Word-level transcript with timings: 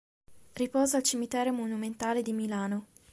Riposa 0.53 0.97
al 0.97 1.03
cimitero 1.03 1.53
monumentale 1.53 2.23
di 2.23 2.33
Milano;. 2.33 2.85